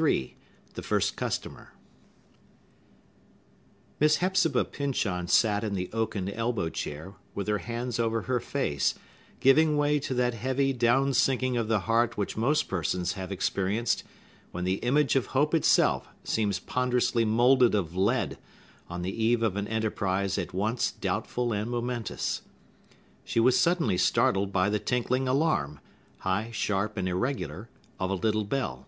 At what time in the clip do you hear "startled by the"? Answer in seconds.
23.98-24.78